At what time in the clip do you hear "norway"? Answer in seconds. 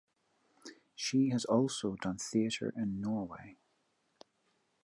3.01-3.57